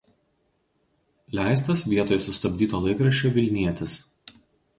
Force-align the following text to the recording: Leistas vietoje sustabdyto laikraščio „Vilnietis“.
Leistas 1.39 1.83
vietoje 1.91 2.25
sustabdyto 2.29 2.81
laikraščio 2.87 3.33
„Vilnietis“. 3.37 3.95